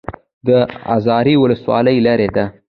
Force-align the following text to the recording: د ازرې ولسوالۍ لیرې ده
د 0.47 0.49
ازرې 0.95 1.35
ولسوالۍ 1.39 1.97
لیرې 2.05 2.29
ده 2.35 2.45